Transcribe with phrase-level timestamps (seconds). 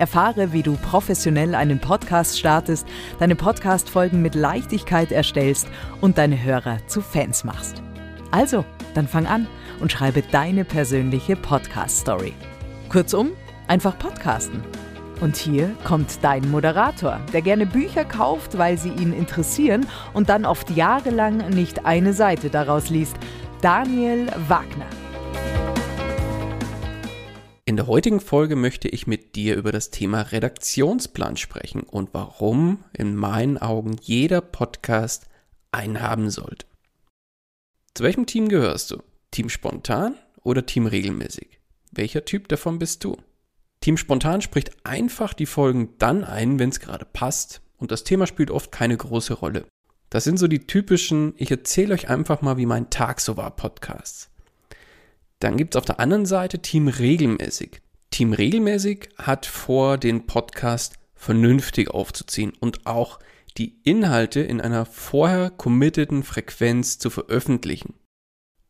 [0.00, 5.68] Erfahre, wie du professionell einen Podcast startest, deine Podcast-Folgen mit Leichtigkeit erstellst
[6.00, 7.82] und deine Hörer zu Fans machst.
[8.30, 9.46] Also, dann fang an
[9.80, 12.32] und schreibe deine persönliche Podcast-Story.
[12.88, 13.32] Kurzum,
[13.68, 14.62] einfach podcasten.
[15.20, 20.46] Und hier kommt dein Moderator, der gerne Bücher kauft, weil sie ihn interessieren und dann
[20.46, 23.16] oft jahrelang nicht eine Seite daraus liest.
[23.60, 24.86] Daniel Wagner.
[27.70, 32.82] In der heutigen Folge möchte ich mit dir über das Thema Redaktionsplan sprechen und warum
[32.92, 35.28] in meinen Augen jeder Podcast
[35.70, 36.66] einen haben sollte.
[37.94, 39.00] Zu welchem Team gehörst du?
[39.30, 41.60] Team Spontan oder Team Regelmäßig?
[41.92, 43.16] Welcher Typ davon bist du?
[43.78, 48.26] Team Spontan spricht einfach die Folgen dann ein, wenn es gerade passt und das Thema
[48.26, 49.64] spielt oft keine große Rolle.
[50.08, 53.54] Das sind so die typischen, ich erzähle euch einfach mal, wie mein Tag so war
[53.54, 54.28] Podcasts.
[55.40, 57.80] Dann gibt es auf der anderen Seite Team Regelmäßig.
[58.10, 63.18] Team Regelmäßig hat vor, den Podcast vernünftig aufzuziehen und auch
[63.56, 67.94] die Inhalte in einer vorher committeden Frequenz zu veröffentlichen.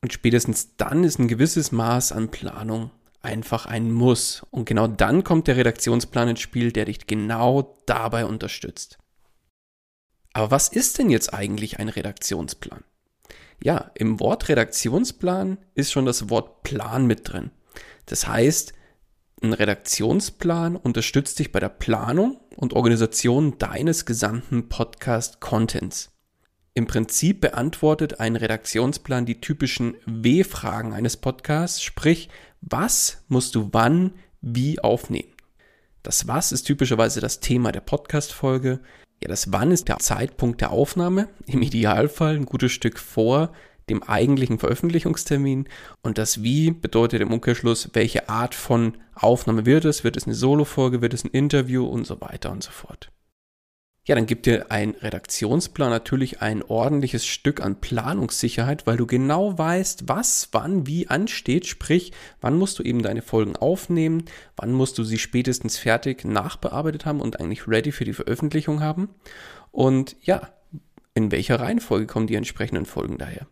[0.03, 2.91] Und spätestens dann ist ein gewisses Maß an Planung
[3.23, 4.47] einfach ein Muss.
[4.51, 8.99] Und genau dann kommt der Redaktionsplan ins Spiel, der dich genau dabei unterstützt.
[10.33, 12.85] Aber was ist denn jetzt eigentlich ein Redaktionsplan?
[13.63, 17.51] Ja, im Wort Redaktionsplan ist schon das Wort Plan mit drin.
[18.07, 18.73] Das heißt,
[19.43, 26.11] ein Redaktionsplan unterstützt dich bei der Planung und Organisation deines gesamten Podcast-Contents.
[26.75, 32.29] Im Prinzip beantwortet ein Redaktionsplan die typischen W-Fragen eines Podcasts, sprich,
[32.61, 35.33] was musst du wann, wie aufnehmen.
[36.03, 38.81] Das Was ist typischerweise das Thema der Podcast-Folge.
[39.23, 43.53] Ja, das Wann ist der Zeitpunkt der Aufnahme, im Idealfall ein gutes Stück vor
[43.91, 45.69] dem eigentlichen Veröffentlichungstermin.
[46.03, 50.05] Und das Wie bedeutet im Umkehrschluss, welche Art von Aufnahme wird es?
[50.05, 51.03] Wird es eine Solo-Folge?
[51.03, 51.85] Wird es ein Interview?
[51.87, 53.11] Und so weiter und so fort.
[54.11, 59.57] Ja, dann gibt dir ein Redaktionsplan natürlich ein ordentliches Stück an Planungssicherheit, weil du genau
[59.57, 62.11] weißt, was wann wie ansteht, sprich,
[62.41, 64.25] wann musst du eben deine Folgen aufnehmen,
[64.57, 69.11] wann musst du sie spätestens fertig nachbearbeitet haben und eigentlich ready für die Veröffentlichung haben?
[69.71, 70.55] Und ja,
[71.15, 73.47] in welcher Reihenfolge kommen die entsprechenden Folgen daher.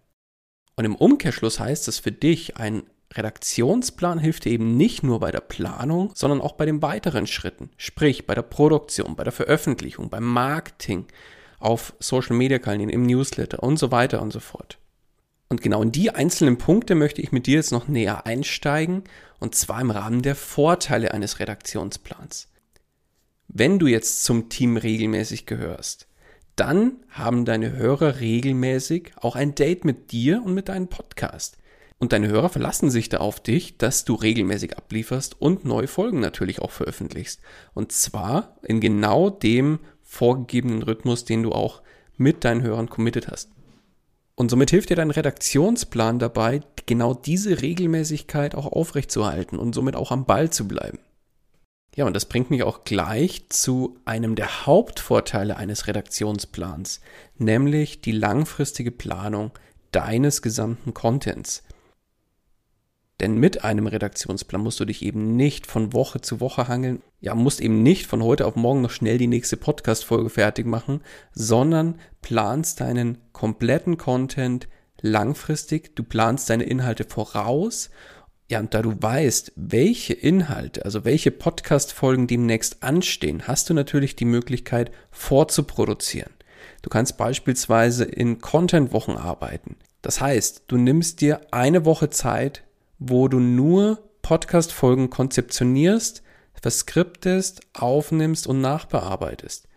[0.75, 2.83] Und im Umkehrschluss heißt das für dich ein
[3.15, 7.71] Redaktionsplan hilft dir eben nicht nur bei der Planung, sondern auch bei den weiteren Schritten,
[7.77, 11.07] sprich bei der Produktion, bei der Veröffentlichung, beim Marketing,
[11.59, 14.79] auf Social Media Kanälen, im Newsletter und so weiter und so fort.
[15.49, 19.05] Und genau in die einzelnen Punkte möchte ich mit dir jetzt noch näher einsteigen,
[19.41, 22.49] und zwar im Rahmen der Vorteile eines Redaktionsplans.
[23.49, 26.07] Wenn du jetzt zum Team regelmäßig gehörst,
[26.55, 31.57] dann haben deine Hörer regelmäßig auch ein Date mit dir und mit deinem Podcast.
[31.99, 36.21] Und deine Hörer verlassen sich da auf dich, dass du regelmäßig ablieferst und neue Folgen
[36.21, 37.41] natürlich auch veröffentlichst.
[37.75, 41.83] Und zwar in genau dem vorgegebenen Rhythmus, den du auch
[42.17, 43.51] mit deinen Hörern committed hast.
[44.37, 50.13] Und somit hilft dir dein Redaktionsplan dabei, genau diese Regelmäßigkeit auch aufrechtzuerhalten und somit auch
[50.13, 51.01] am Ball zu bleiben.
[51.97, 57.01] Ja, und das bringt mich auch gleich zu einem der Hauptvorteile eines Redaktionsplans,
[57.37, 59.51] nämlich die langfristige Planung
[59.91, 61.65] deines gesamten Contents.
[63.21, 67.35] Denn mit einem Redaktionsplan musst du dich eben nicht von Woche zu Woche hangeln, ja,
[67.35, 71.01] musst eben nicht von heute auf morgen noch schnell die nächste Podcast-Folge fertig machen,
[71.33, 74.69] sondern planst deinen kompletten Content
[75.01, 77.91] langfristig, du planst deine Inhalte voraus.
[78.51, 84.17] Ja, und da du weißt, welche Inhalte, also welche Podcast-Folgen demnächst anstehen, hast du natürlich
[84.17, 86.33] die Möglichkeit vorzuproduzieren.
[86.83, 89.77] Du kannst beispielsweise in Content-Wochen arbeiten.
[90.03, 92.63] Das heißt, du nimmst dir eine Woche Zeit,
[92.99, 96.23] wo du nur Podcast-Folgen konzeptionierst,
[96.61, 99.69] verskriptest, aufnimmst und nachbearbeitest.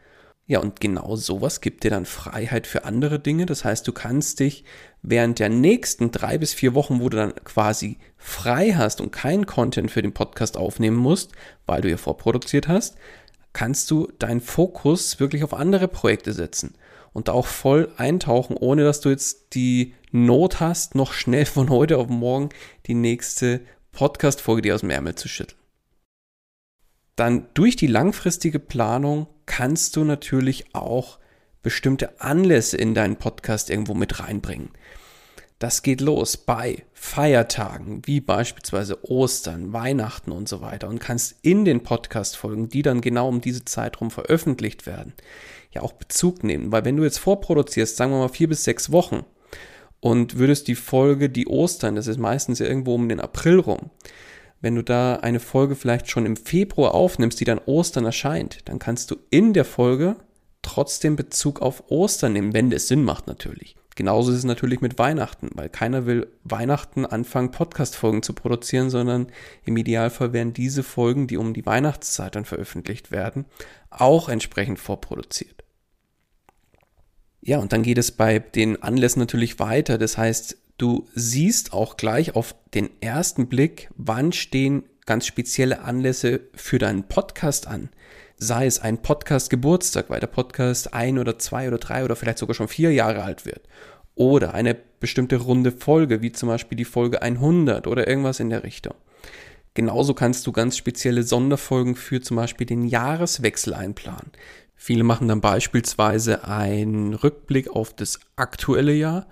[0.48, 3.46] Ja, und genau sowas gibt dir dann Freiheit für andere Dinge.
[3.46, 4.66] Das heißt, du kannst dich
[5.02, 9.46] während der nächsten drei bis vier Wochen, wo du dann quasi frei hast und keinen
[9.46, 11.32] Content für den Podcast aufnehmen musst,
[11.66, 12.98] weil du ja vorproduziert hast,
[13.54, 16.76] kannst du deinen Fokus wirklich auf andere Projekte setzen
[17.14, 21.98] und auch voll eintauchen, ohne dass du jetzt die Not hast, noch schnell von heute
[21.98, 22.50] auf morgen
[22.86, 23.62] die nächste
[23.94, 25.58] Podcast-Folge dir aus dem Ärmel zu schütteln.
[27.16, 31.18] Dann durch die langfristige Planung kannst du natürlich auch
[31.64, 34.72] bestimmte Anlässe in deinen Podcast irgendwo mit reinbringen.
[35.60, 41.64] Das geht los bei Feiertagen, wie beispielsweise Ostern, Weihnachten und so weiter und kannst in
[41.64, 45.14] den Podcast-Folgen, die dann genau um diese Zeitraum veröffentlicht werden,
[45.72, 46.74] ja auch Bezug nehmen.
[46.74, 49.24] Weil wenn du jetzt vorproduzierst, sagen wir mal vier bis sechs Wochen
[50.02, 53.92] und würdest die Folge, die Ostern, das ist meistens ja irgendwo um den April rum,
[54.60, 58.80] wenn du da eine Folge vielleicht schon im Februar aufnimmst, die dann Ostern erscheint, dann
[58.80, 60.18] kannst du in der Folge
[60.62, 63.76] trotzdem Bezug auf Ostern nehmen, wenn es Sinn macht natürlich.
[63.96, 69.28] Genauso ist es natürlich mit Weihnachten, weil keiner will Weihnachten anfangen, Podcast-Folgen zu produzieren, sondern
[69.66, 73.46] im Idealfall werden diese Folgen, die um die Weihnachtszeit dann veröffentlicht werden,
[73.90, 75.64] auch entsprechend vorproduziert.
[77.42, 79.98] Ja, und dann geht es bei den Anlässen natürlich weiter.
[79.98, 86.40] Das heißt, Du siehst auch gleich auf den ersten Blick, wann stehen ganz spezielle Anlässe
[86.56, 87.90] für deinen Podcast an.
[88.38, 92.56] Sei es ein Podcast-Geburtstag, weil der Podcast ein oder zwei oder drei oder vielleicht sogar
[92.56, 93.62] schon vier Jahre alt wird.
[94.16, 98.64] Oder eine bestimmte runde Folge, wie zum Beispiel die Folge 100 oder irgendwas in der
[98.64, 98.96] Richtung.
[99.76, 104.32] Genauso kannst du ganz spezielle Sonderfolgen für zum Beispiel den Jahreswechsel einplanen.
[104.84, 109.28] Viele machen dann beispielsweise einen Rückblick auf das aktuelle Jahr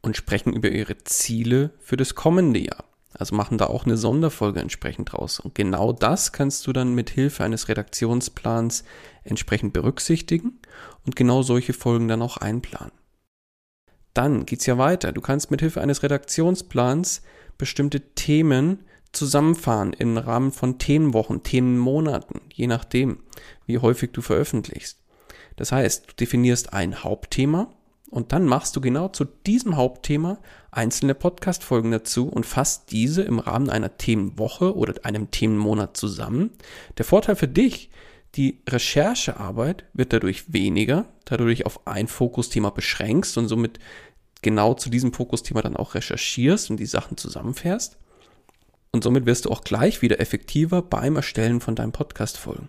[0.00, 2.84] und sprechen über ihre Ziele für das kommende Jahr.
[3.12, 5.40] Also machen da auch eine Sonderfolge entsprechend draus.
[5.40, 8.84] Und genau das kannst du dann mit Hilfe eines Redaktionsplans
[9.24, 10.60] entsprechend berücksichtigen
[11.04, 12.92] und genau solche Folgen dann auch einplanen.
[14.14, 15.10] Dann geht's ja weiter.
[15.10, 17.22] Du kannst mit Hilfe eines Redaktionsplans
[17.58, 23.18] bestimmte Themen zusammenfahren im Rahmen von Themenwochen, Themenmonaten, je nachdem,
[23.72, 24.98] wie häufig du veröffentlichst.
[25.56, 27.72] Das heißt, du definierst ein Hauptthema,
[28.12, 30.38] und dann machst du genau zu diesem Hauptthema
[30.70, 36.50] einzelne Podcast-Folgen dazu und fasst diese im Rahmen einer Themenwoche oder einem Themenmonat zusammen.
[36.98, 37.88] Der Vorteil für dich,
[38.34, 43.78] die Recherchearbeit wird dadurch weniger, da du dich auf ein Fokusthema beschränkst und somit
[44.42, 47.96] genau zu diesem Fokusthema dann auch recherchierst und die Sachen zusammenfährst.
[48.92, 52.68] Und somit wirst du auch gleich wieder effektiver beim Erstellen von deinen Podcast-Folgen.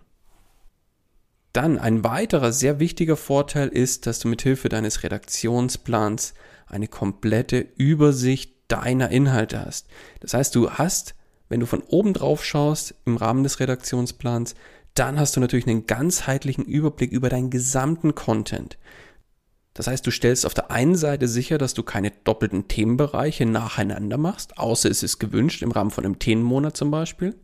[1.54, 6.34] Dann ein weiterer sehr wichtiger Vorteil ist, dass du mit Hilfe deines Redaktionsplans
[6.66, 9.88] eine komplette Übersicht deiner Inhalte hast.
[10.20, 11.14] Das heißt, du hast,
[11.50, 14.56] wenn du von oben drauf schaust im Rahmen des Redaktionsplans,
[14.96, 18.80] dann hast du natürlich einen ganzheitlichen Überblick über deinen gesamten Content.
[19.76, 24.18] Das heißt, du stellst auf der einen Seite sicher, dass du keine doppelten Themenbereiche nacheinander
[24.18, 27.36] machst, außer es ist gewünscht im Rahmen von einem Themenmonat zum Beispiel.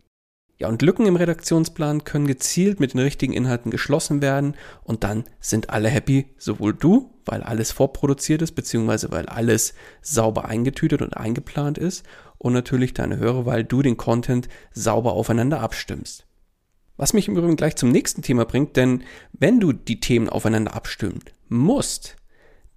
[0.60, 5.24] Ja, und Lücken im Redaktionsplan können gezielt mit den richtigen Inhalten geschlossen werden und dann
[5.40, 11.16] sind alle happy, sowohl du, weil alles vorproduziert ist, beziehungsweise weil alles sauber eingetütet und
[11.16, 12.04] eingeplant ist
[12.36, 16.26] und natürlich deine Hörer, weil du den Content sauber aufeinander abstimmst.
[16.98, 20.74] Was mich im Übrigen gleich zum nächsten Thema bringt, denn wenn du die Themen aufeinander
[20.74, 22.16] abstimmen musst,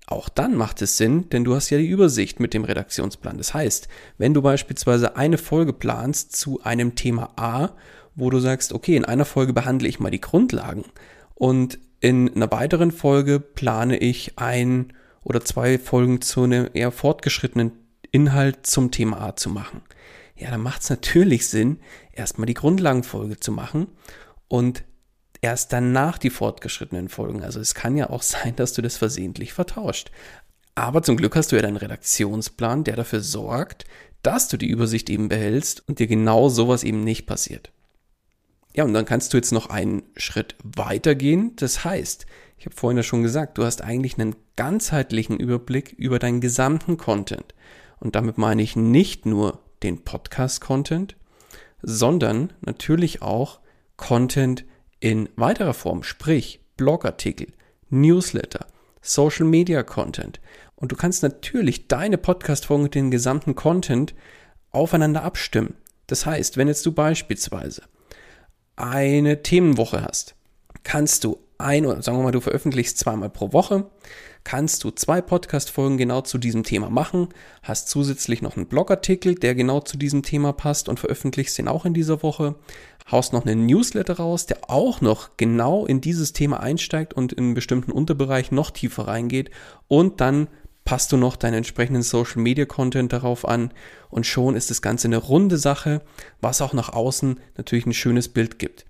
[0.08, 3.38] auch dann macht es Sinn, denn du hast ja die Übersicht mit dem Redaktionsplan.
[3.38, 7.70] Das heißt, wenn du beispielsweise eine Folge planst zu einem Thema A,
[8.16, 10.86] wo du sagst, okay, in einer Folge behandle ich mal die Grundlagen
[11.36, 14.94] und in einer weiteren Folge plane ich ein
[15.24, 17.72] oder zwei Folgen zu einem eher fortgeschrittenen
[18.12, 19.82] Inhalt zum Thema A zu machen.
[20.36, 21.80] Ja, dann macht es natürlich Sinn,
[22.12, 23.88] erstmal die Grundlagenfolge zu machen
[24.50, 24.84] und
[25.44, 27.44] erst danach die fortgeschrittenen Folgen.
[27.44, 30.10] Also es kann ja auch sein, dass du das versehentlich vertauscht.
[30.74, 33.86] Aber zum Glück hast du ja deinen Redaktionsplan, der dafür sorgt,
[34.24, 37.72] dass du die Übersicht eben behältst und dir genau sowas eben nicht passiert.
[38.74, 41.56] Ja, und dann kannst du jetzt noch einen Schritt weitergehen.
[41.58, 42.26] Das heißt,
[42.58, 46.98] ich habe vorhin ja schon gesagt, du hast eigentlich einen ganzheitlichen Überblick über deinen gesamten
[46.98, 47.54] Content.
[48.00, 51.18] Und damit meine ich nicht nur den Podcast-Content,
[51.82, 53.60] sondern natürlich auch
[53.98, 54.66] Content,
[55.04, 57.48] in weiterer Form, sprich Blogartikel,
[57.90, 58.68] Newsletter,
[59.02, 60.40] Social Media Content.
[60.78, 64.16] Und du kannst natürlich deine Podcast-Folgen und den gesamten Content
[64.72, 65.76] aufeinander abstimmen.
[66.08, 67.84] Das heißt, wenn jetzt du beispielsweise
[68.78, 70.36] eine Themenwoche hast,
[70.84, 73.86] kannst du ein oder sagen wir mal, du veröffentlichst zweimal pro Woche,
[74.44, 77.30] kannst du zwei Podcast-Folgen genau zu diesem Thema machen,
[77.62, 81.86] hast zusätzlich noch einen Blogartikel, der genau zu diesem Thema passt und veröffentlichst den auch
[81.86, 82.56] in dieser Woche,
[83.12, 87.46] haust noch einen Newsletter raus, der auch noch genau in dieses Thema einsteigt und in
[87.46, 89.50] einen bestimmten Unterbereich noch tiefer reingeht
[89.88, 90.48] und dann
[90.86, 93.72] passt du noch deinen entsprechenden Social Media Content darauf an
[94.10, 96.02] und schon ist das Ganze eine runde Sache,
[96.42, 98.86] was auch nach außen natürlich ein schönes Bild gibt.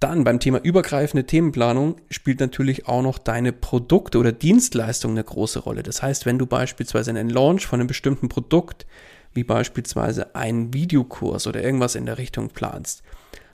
[0.00, 5.58] Dann beim Thema übergreifende Themenplanung spielt natürlich auch noch deine Produkte oder Dienstleistungen eine große
[5.58, 5.82] Rolle.
[5.82, 8.86] Das heißt, wenn du beispielsweise einen Launch von einem bestimmten Produkt,
[9.34, 13.02] wie beispielsweise einen Videokurs oder irgendwas in der Richtung planst,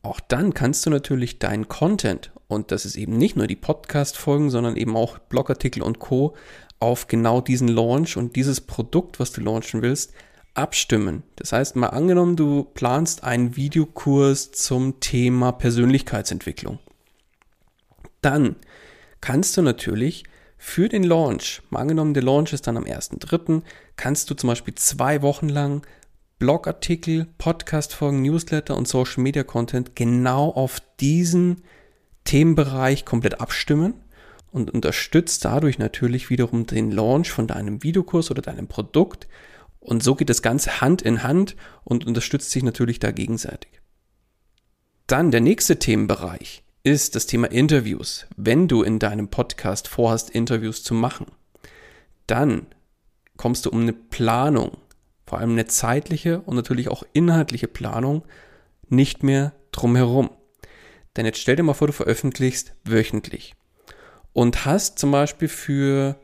[0.02, 4.50] auch dann kannst du natürlich deinen Content, und das ist eben nicht nur die Podcast-Folgen,
[4.50, 6.34] sondern eben auch Blogartikel und Co.,
[6.78, 10.12] auf genau diesen Launch und dieses Produkt, was du launchen willst,
[10.54, 11.23] abstimmen.
[11.37, 16.78] Das heißt, mal angenommen, du planst einen Videokurs zum Thema Persönlichkeitsentwicklung.
[18.20, 18.56] Dann
[19.20, 20.25] kannst du natürlich
[20.56, 23.62] für den Launch, mal angenommen, der Launch ist dann am 1.3.,
[23.96, 25.87] kannst du zum Beispiel zwei Wochen lang
[26.38, 31.62] Blogartikel, Podcastfolgen, Newsletter und Social Media Content genau auf diesen
[32.25, 33.94] Themenbereich komplett abstimmen
[34.50, 39.26] und unterstützt dadurch natürlich wiederum den Launch von deinem Videokurs oder deinem Produkt.
[39.85, 43.83] Und so geht das Ganze Hand in Hand und unterstützt sich natürlich da gegenseitig.
[45.07, 48.26] Dann der nächste Themenbereich ist das Thema Interviews.
[48.35, 51.26] Wenn du in deinem Podcast vorhast, Interviews zu machen,
[52.26, 52.67] dann
[53.37, 54.79] kommst du um eine Planung,
[55.26, 58.25] vor allem eine zeitliche und natürlich auch inhaltliche Planung,
[58.88, 60.31] nicht mehr drum herum.
[61.14, 63.55] Denn jetzt stell dir mal vor, du veröffentlichst wöchentlich
[64.33, 66.17] und hast zum Beispiel für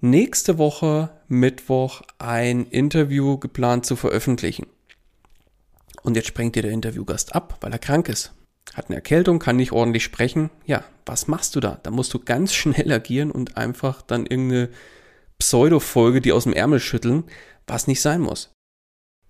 [0.00, 4.66] nächste Woche Mittwoch ein Interview geplant zu veröffentlichen.
[6.02, 8.32] Und jetzt sprengt dir der Interviewgast ab, weil er krank ist.
[8.74, 10.50] Hat eine Erkältung, kann nicht ordentlich sprechen.
[10.66, 11.80] Ja, was machst du da?
[11.82, 14.70] Da musst du ganz schnell agieren und einfach dann irgendeine
[15.38, 17.24] Pseudo-Folge, die aus dem Ärmel schütteln,
[17.66, 18.50] was nicht sein muss.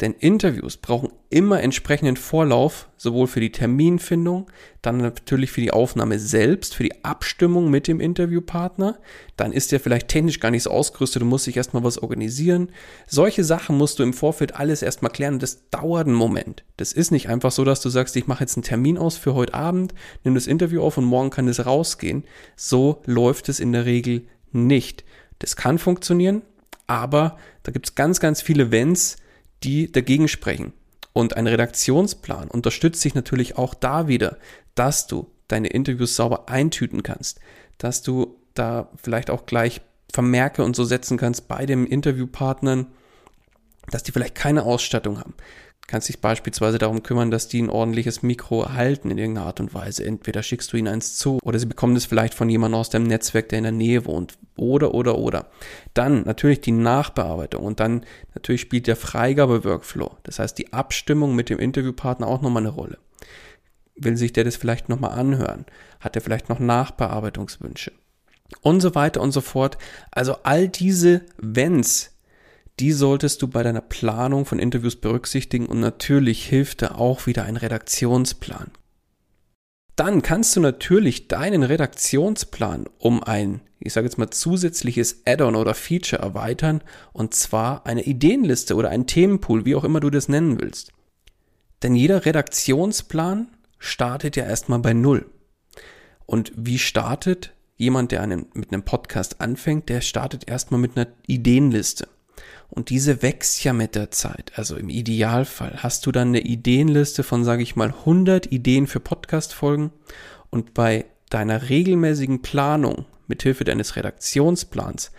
[0.01, 4.49] Denn Interviews brauchen immer entsprechenden Vorlauf, sowohl für die Terminfindung,
[4.81, 9.01] dann natürlich für die Aufnahme selbst, für die Abstimmung mit dem Interviewpartner.
[9.37, 12.71] Dann ist der vielleicht technisch gar nicht so ausgerüstet, du musst dich erstmal was organisieren.
[13.09, 16.65] Solche Sachen musst du im Vorfeld alles erstmal klären das dauert einen Moment.
[16.77, 19.35] Das ist nicht einfach so, dass du sagst, ich mache jetzt einen Termin aus für
[19.35, 22.25] heute Abend, nimm das Interview auf und morgen kann es rausgehen.
[22.57, 25.05] So läuft es in der Regel nicht.
[25.41, 26.43] Das kann funktionieren,
[26.87, 29.17] aber da gibt es ganz, ganz viele Wenns,
[29.63, 30.73] die dagegen sprechen.
[31.13, 34.39] Und ein Redaktionsplan unterstützt sich natürlich auch da wieder,
[34.75, 37.41] dass du deine Interviews sauber eintüten kannst,
[37.79, 39.81] dass du da vielleicht auch gleich
[40.13, 42.87] Vermerke und so setzen kannst bei den Interviewpartnern,
[43.91, 45.35] dass die vielleicht keine Ausstattung haben,
[45.89, 49.75] kannst dich beispielsweise darum kümmern, dass die ein ordentliches Mikro erhalten in irgendeiner Art und
[49.75, 50.05] Weise.
[50.05, 53.07] Entweder schickst du ihnen eins zu oder sie bekommen es vielleicht von jemandem aus deinem
[53.07, 54.39] Netzwerk, der in der Nähe wohnt.
[54.57, 55.51] Oder, oder, oder.
[55.95, 58.05] Dann natürlich die Nachbearbeitung und dann
[58.35, 60.19] natürlich spielt der Freigabe-Workflow.
[60.25, 62.99] Das heißt, die Abstimmung mit dem Interviewpartner auch nochmal eine Rolle.
[63.97, 65.65] Will sich der das vielleicht nochmal anhören?
[66.01, 67.93] Hat er vielleicht noch Nachbearbeitungswünsche?
[68.61, 69.79] Und so weiter und so fort.
[70.11, 72.18] Also all diese Wenns,
[72.81, 77.45] die solltest du bei deiner Planung von Interviews berücksichtigen und natürlich hilft da auch wieder
[77.45, 78.71] ein Redaktionsplan.
[79.97, 85.75] Dann kannst du natürlich deinen Redaktionsplan um ein, ich sage jetzt mal, zusätzliches Add-on oder
[85.75, 86.83] Feature erweitern
[87.13, 90.93] und zwar eine Ideenliste oder ein Themenpool, wie auch immer du das nennen willst.
[91.83, 95.27] Denn jeder Redaktionsplan startet ja erstmal bei Null.
[96.27, 99.89] Und wie startet jemand, der einen, mit einem Podcast anfängt?
[99.89, 102.07] Der startet erstmal mit einer Ideenliste.
[102.71, 104.53] Und diese wächst ja mit der Zeit.
[104.57, 109.01] Also im Idealfall hast du dann eine Ideenliste von, sage ich mal, 100 Ideen für
[109.01, 109.91] Podcast-Folgen
[110.51, 115.13] und bei deiner regelmäßigen Planung mithilfe deines Redaktionsplans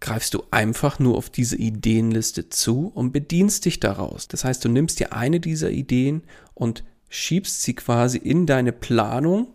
[0.00, 4.28] greifst du einfach nur auf diese Ideenliste zu und bedienst dich daraus.
[4.28, 9.48] Das heißt, du nimmst dir eine dieser Ideen und schiebst sie quasi in deine Planung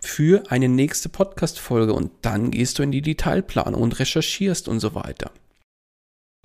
[0.00, 4.94] für eine nächste Podcast-Folge und dann gehst du in die Detailplanung und recherchierst und so
[4.94, 5.30] weiter.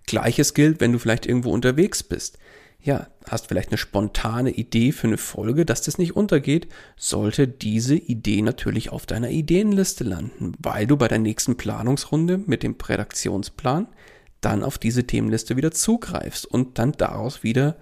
[0.05, 2.37] Gleiches gilt, wenn du vielleicht irgendwo unterwegs bist.
[2.81, 7.95] Ja, hast vielleicht eine spontane Idee für eine Folge, dass das nicht untergeht, sollte diese
[7.95, 13.87] Idee natürlich auf deiner Ideenliste landen, weil du bei der nächsten Planungsrunde mit dem Redaktionsplan
[14.41, 17.77] dann auf diese Themenliste wieder zugreifst und dann daraus wieder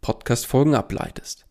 [0.00, 1.46] Podcast-Folgen ableitest.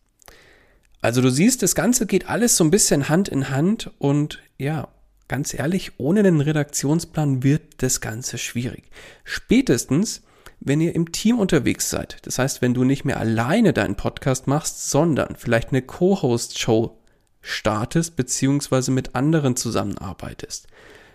[1.00, 4.88] Also du siehst, das Ganze geht alles so ein bisschen Hand in Hand und ja,
[5.30, 8.90] ganz ehrlich, ohne einen Redaktionsplan wird das Ganze schwierig.
[9.22, 10.22] Spätestens,
[10.58, 12.18] wenn ihr im Team unterwegs seid.
[12.22, 16.98] Das heißt, wenn du nicht mehr alleine deinen Podcast machst, sondern vielleicht eine Co-Host-Show
[17.42, 20.66] startest, beziehungsweise mit anderen zusammenarbeitest.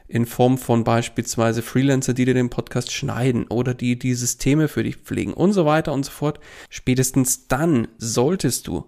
[0.07, 4.83] In Form von beispielsweise Freelancer, die dir den Podcast schneiden oder die die Systeme für
[4.83, 6.39] dich pflegen und so weiter und so fort.
[6.69, 8.85] Spätestens dann solltest du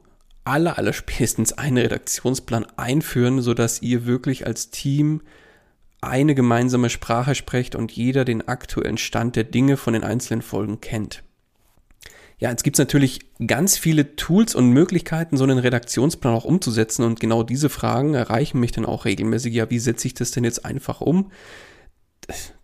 [0.48, 5.22] aller, aller spätestens einen Redaktionsplan einführen, sodass ihr wirklich als Team
[6.02, 10.80] eine gemeinsame Sprache sprecht und jeder den aktuellen Stand der Dinge von den einzelnen Folgen
[10.80, 11.24] kennt.
[12.40, 17.20] Ja, jetzt gibt's natürlich ganz viele Tools und Möglichkeiten, so einen Redaktionsplan auch umzusetzen und
[17.20, 19.56] genau diese Fragen erreichen mich dann auch regelmäßig.
[19.56, 21.32] Ja, wie setze ich das denn jetzt einfach um?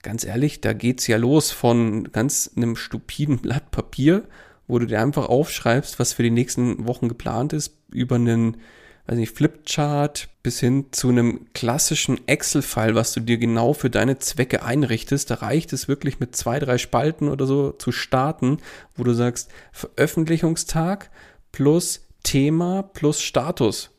[0.04, 4.28] Ganz ehrlich, da geht's ja los von ganz einem stupiden Blatt Papier,
[4.68, 8.58] wo du dir einfach aufschreibst, was für die nächsten Wochen geplant ist, über einen
[9.06, 14.20] weiß nicht, Flipchart bis hin zu einem klassischen Excel-File, was du dir genau für deine
[14.20, 15.30] Zwecke einrichtest.
[15.30, 18.60] Da reicht es wirklich mit zwei, drei Spalten oder so zu starten,
[18.96, 21.10] wo du sagst, Veröffentlichungstag
[21.52, 23.92] plus Thema plus Status.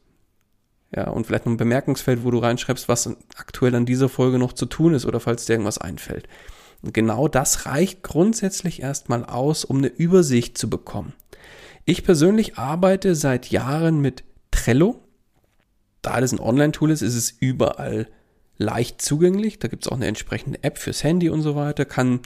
[0.94, 4.52] Ja, und vielleicht noch ein Bemerkungsfeld, wo du reinschreibst, was aktuell an dieser Folge noch
[4.52, 6.28] zu tun ist oder falls dir irgendwas einfällt.
[6.84, 11.14] Und genau das reicht grundsätzlich erstmal aus, um eine Übersicht zu bekommen.
[11.86, 15.00] Ich persönlich arbeite seit Jahren mit Trello.
[16.02, 18.06] Da das ein Online-Tool ist, ist es überall
[18.58, 19.58] leicht zugänglich.
[19.58, 21.86] Da gibt es auch eine entsprechende App fürs Handy und so weiter.
[21.86, 22.20] Kann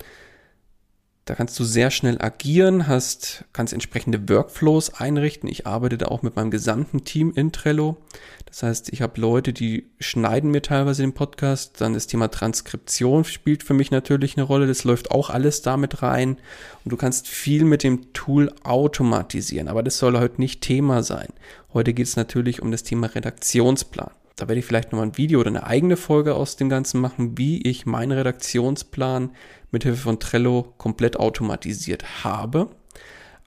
[1.29, 5.47] da kannst du sehr schnell agieren, hast, kannst entsprechende Workflows einrichten.
[5.47, 7.99] Ich arbeite da auch mit meinem gesamten Team in Trello.
[8.47, 11.83] Das heißt, ich habe Leute, die schneiden mir teilweise den Podcast.
[11.83, 14.67] Dann das Thema Transkription spielt für mich natürlich eine Rolle.
[14.67, 16.39] Das läuft auch alles damit rein.
[16.83, 19.69] Und du kannst viel mit dem Tool automatisieren.
[19.69, 21.29] Aber das soll heute nicht Thema sein.
[21.75, 24.13] Heute geht es natürlich um das Thema Redaktionsplan.
[24.39, 27.37] Da werde ich vielleicht nochmal ein Video oder eine eigene Folge aus dem Ganzen machen,
[27.37, 29.33] wie ich meinen Redaktionsplan
[29.73, 32.71] mithilfe von Trello komplett automatisiert habe.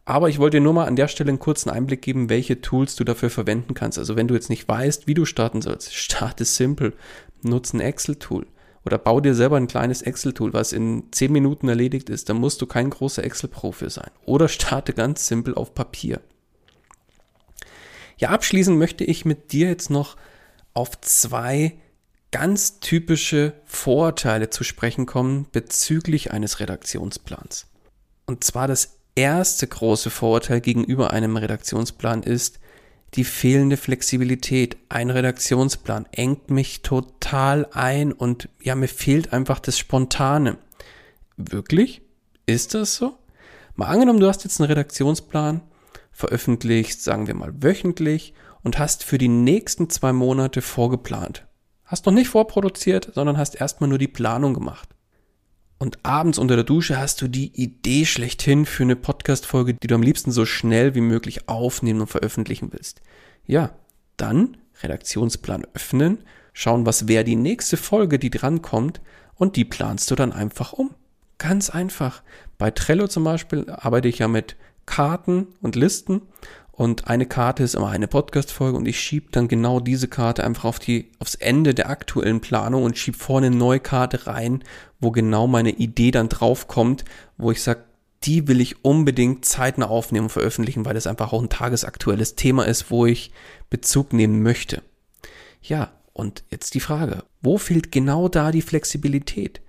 [0.03, 2.97] Aber ich wollte dir nur mal an der Stelle einen kurzen Einblick geben, welche Tools
[2.97, 3.97] du dafür verwenden kannst.
[3.97, 6.93] Also wenn du jetzt nicht weißt, wie du starten sollst, starte simpel.
[7.41, 8.45] Nutze ein Excel-Tool.
[8.83, 12.27] Oder bau dir selber ein kleines Excel-Tool, was in 10 Minuten erledigt ist.
[12.27, 14.11] Da musst du kein großer Excel-Pro sein.
[14.25, 16.19] Oder starte ganz simpel auf Papier.
[18.17, 20.17] Ja, abschließend möchte ich mit dir jetzt noch
[20.73, 21.77] auf zwei
[22.31, 27.67] ganz typische Vorurteile zu sprechen kommen bezüglich eines Redaktionsplans.
[28.25, 32.59] Und zwar das erste große Vorurteil gegenüber einem Redaktionsplan ist
[33.15, 34.77] die fehlende Flexibilität.
[34.87, 40.57] Ein Redaktionsplan engt mich total ein und ja, mir fehlt einfach das Spontane.
[41.35, 42.01] Wirklich?
[42.45, 43.17] Ist das so?
[43.75, 45.61] Mal angenommen, du hast jetzt einen Redaktionsplan,
[46.11, 51.45] veröffentlicht, sagen wir mal wöchentlich und hast für die nächsten zwei Monate vorgeplant.
[51.85, 54.89] Hast noch nicht vorproduziert, sondern hast erstmal nur die Planung gemacht.
[55.77, 59.95] Und abends unter der Dusche hast du die Idee schlechthin für eine Podcast-Folge, die du
[59.95, 63.01] am liebsten so schnell wie möglich aufnehmen und veröffentlichen willst.
[63.47, 63.71] Ja,
[64.15, 66.19] dann Redaktionsplan öffnen,
[66.53, 69.01] schauen, was wäre die nächste Folge, die drankommt
[69.35, 70.93] und die planst du dann einfach um.
[71.39, 72.21] Ganz einfach.
[72.59, 76.21] Bei Trello zum Beispiel arbeite ich ja mit Karten und Listen
[76.81, 80.65] und eine Karte ist immer eine Podcast-Folge und ich schiebe dann genau diese Karte einfach
[80.65, 84.63] auf die, aufs Ende der aktuellen Planung und schiebe vorne eine neue Karte rein,
[84.99, 87.05] wo genau meine Idee dann draufkommt,
[87.37, 87.83] wo ich sage,
[88.23, 92.63] die will ich unbedingt zeitnah aufnehmen und veröffentlichen, weil das einfach auch ein tagesaktuelles Thema
[92.63, 93.31] ist, wo ich
[93.69, 94.81] Bezug nehmen möchte.
[95.61, 99.61] Ja, und jetzt die Frage, wo fehlt genau da die Flexibilität?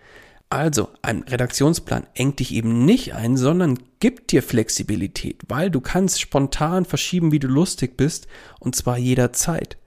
[0.53, 6.21] Also, ein Redaktionsplan engt dich eben nicht ein, sondern gibt dir Flexibilität, weil du kannst
[6.21, 8.27] spontan verschieben, wie du lustig bist,
[8.61, 9.79] und zwar jederzeit.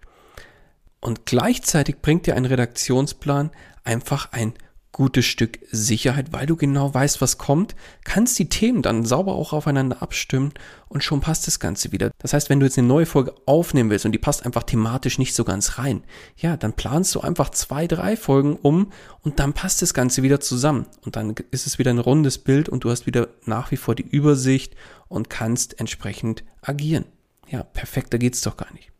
[1.02, 3.52] Und gleichzeitig bringt dir ein Redaktionsplan
[3.84, 4.54] einfach ein
[4.96, 9.52] gutes Stück Sicherheit, weil du genau weißt, was kommt, kannst die Themen dann sauber auch
[9.52, 10.54] aufeinander abstimmen
[10.88, 12.12] und schon passt das Ganze wieder.
[12.20, 15.20] Das heißt, wenn du jetzt eine neue Folge aufnehmen willst und die passt einfach thematisch
[15.20, 16.06] nicht so ganz rein,
[16.38, 20.40] ja, dann planst du einfach zwei, drei Folgen um und dann passt das Ganze wieder
[20.40, 23.78] zusammen und dann ist es wieder ein rundes Bild und du hast wieder nach wie
[23.78, 24.78] vor die Übersicht
[25.10, 27.04] und kannst entsprechend agieren.
[27.50, 28.94] Ja, perfekter geht's doch gar nicht.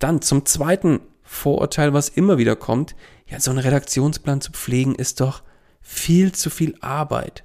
[0.00, 0.98] Dann zum zweiten
[1.32, 2.96] Vorurteil, was immer wieder kommt,
[3.28, 5.44] ja, so einen Redaktionsplan zu pflegen ist doch
[5.80, 7.44] viel zu viel Arbeit.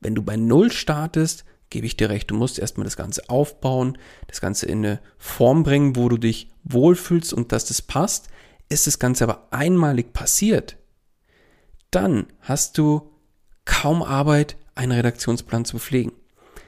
[0.00, 3.98] Wenn du bei Null startest, gebe ich dir recht, du musst erstmal das Ganze aufbauen,
[4.28, 8.28] das Ganze in eine Form bringen, wo du dich wohlfühlst und dass das passt.
[8.68, 10.76] Ist das Ganze aber einmalig passiert,
[11.90, 13.10] dann hast du
[13.64, 16.12] kaum Arbeit, einen Redaktionsplan zu pflegen.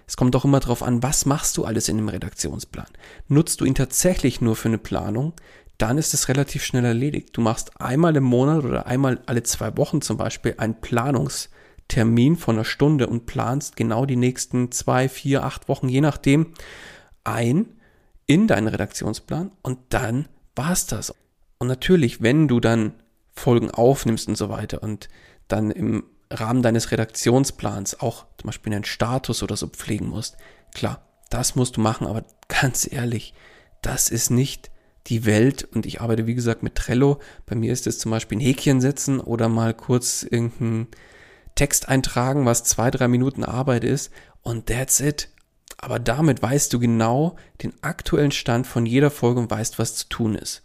[0.06, 2.86] Es kommt auch immer darauf an, was machst du alles in dem Redaktionsplan.
[3.28, 5.32] Nutzt du ihn tatsächlich nur für eine Planung,
[5.78, 7.30] dann ist es relativ schnell erledigt.
[7.32, 12.56] Du machst einmal im Monat oder einmal alle zwei Wochen zum Beispiel einen Planungstermin von
[12.56, 16.52] einer Stunde und planst genau die nächsten zwei, vier, acht Wochen, je nachdem,
[17.24, 17.66] ein
[18.26, 21.14] in deinen Redaktionsplan und dann war's das.
[21.58, 22.94] Und natürlich, wenn du dann
[23.32, 25.08] Folgen aufnimmst und so weiter und
[25.48, 26.04] dann im
[26.35, 30.37] Rahmen deines Redaktionsplans auch zum Beispiel einen Status oder so pflegen musst,
[30.75, 33.35] klar, das musst du machen, aber ganz ehrlich,
[33.83, 34.70] das ist nicht
[35.07, 37.20] die Welt und ich arbeite wie gesagt mit Trello.
[37.47, 40.88] Bei mir ist es zum Beispiel ein Häkchen setzen oder mal kurz irgendeinen
[41.55, 44.11] Text eintragen, was zwei, drei Minuten Arbeit ist
[44.42, 45.29] und that's it.
[45.77, 50.09] Aber damit weißt du genau den aktuellen Stand von jeder Folge und weißt, was zu
[50.09, 50.62] tun ist.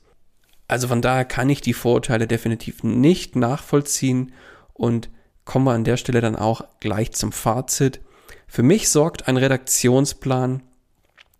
[0.67, 4.31] Also von daher kann ich die Vorurteile definitiv nicht nachvollziehen
[4.73, 5.09] und
[5.49, 8.01] kommen wir an der Stelle dann auch gleich zum Fazit.
[8.47, 10.61] Für mich sorgt ein Redaktionsplan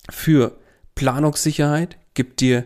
[0.10, 0.58] für
[0.96, 2.66] Planungssicherheit, gibt dir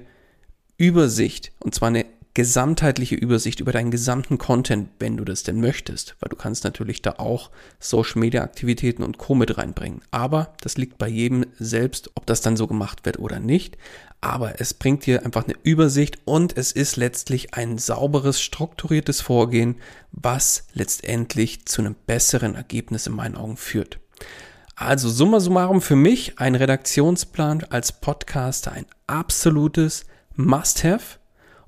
[0.78, 6.16] Übersicht und zwar eine gesamtheitliche Übersicht über deinen gesamten Content, wenn du das denn möchtest,
[6.20, 10.02] weil du kannst natürlich da auch Social Media Aktivitäten und Co mit reinbringen.
[10.10, 13.78] Aber das liegt bei jedem selbst, ob das dann so gemacht wird oder nicht.
[14.20, 19.76] Aber es bringt dir einfach eine Übersicht und es ist letztlich ein sauberes, strukturiertes Vorgehen,
[20.12, 24.00] was letztendlich zu einem besseren Ergebnis in meinen Augen führt.
[24.76, 31.20] Also summa summarum für mich ein Redaktionsplan als Podcaster ein absolutes Must-have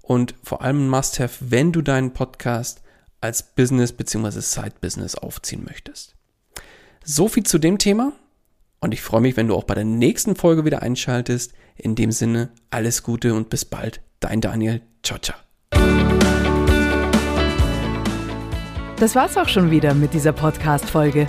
[0.05, 2.81] und vor allem ein Must-have, wenn du deinen Podcast
[3.21, 4.39] als Business bzw.
[4.39, 6.15] Side-Business aufziehen möchtest.
[7.03, 8.13] So viel zu dem Thema
[8.79, 11.53] und ich freue mich, wenn du auch bei der nächsten Folge wieder einschaltest.
[11.75, 14.01] In dem Sinne, alles Gute und bis bald.
[14.19, 14.81] Dein Daniel.
[15.01, 15.37] Ciao, ciao.
[18.97, 21.27] Das war's auch schon wieder mit dieser Podcast-Folge.